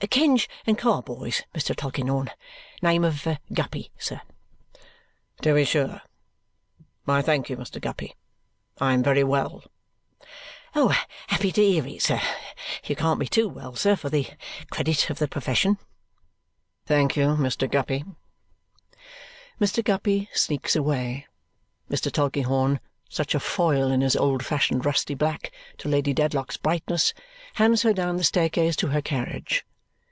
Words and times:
"Kenge 0.09 0.47
and 0.65 0.79
Carboy's, 0.79 1.43
Mr. 1.53 1.75
Tulkinghorn. 1.75 2.31
Name 2.81 3.03
of 3.03 3.27
Guppy, 3.53 3.91
sir." 3.99 4.19
"To 5.43 5.53
be 5.53 5.63
sure. 5.63 6.01
Why, 7.05 7.21
thank 7.21 7.51
you, 7.51 7.55
Mr. 7.55 7.79
Guppy, 7.79 8.15
I 8.79 8.93
am 8.93 9.03
very 9.03 9.23
well!" 9.23 9.63
"Happy 10.73 11.51
to 11.51 11.61
hear 11.63 11.85
it, 11.85 12.01
sir. 12.01 12.19
You 12.85 12.95
can't 12.95 13.19
be 13.19 13.27
too 13.27 13.47
well, 13.47 13.75
sir, 13.75 13.95
for 13.95 14.09
the 14.09 14.27
credit 14.71 15.11
of 15.11 15.19
the 15.19 15.27
profession." 15.27 15.77
"Thank 16.87 17.15
you, 17.15 17.27
Mr. 17.39 17.69
Guppy!" 17.69 18.03
Mr. 19.61 19.83
Guppy 19.83 20.29
sneaks 20.33 20.75
away. 20.75 21.27
Mr. 21.91 22.11
Tulkinghorn, 22.11 22.79
such 23.07 23.35
a 23.35 23.39
foil 23.39 23.91
in 23.91 24.01
his 24.01 24.15
old 24.15 24.43
fashioned 24.43 24.83
rusty 24.83 25.13
black 25.13 25.51
to 25.77 25.87
Lady 25.87 26.11
Dedlock's 26.11 26.57
brightness, 26.57 27.13
hands 27.53 27.83
her 27.83 27.93
down 27.93 28.17
the 28.17 28.23
staircase 28.23 28.75
to 28.77 28.87
her 28.87 29.01
carriage. 29.01 29.63